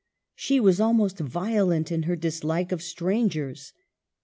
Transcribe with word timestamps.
She 0.33 0.59
was 0.59 0.79
almost 0.81 1.19
violent 1.19 1.91
in 1.91 2.01
her 2.09 2.15
dislike 2.15 2.71
of 2.71 2.81
strangers. 2.81 3.71